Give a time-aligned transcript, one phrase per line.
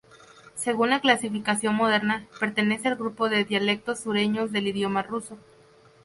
[0.55, 5.37] Según la clasificación moderna pertenece al grupo de dialectos sureños del idioma ruso.